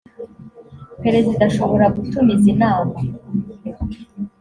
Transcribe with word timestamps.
perezida 1.03 1.43
ashobora 1.49 1.85
gutumiza 1.95 2.45
inama. 2.53 2.97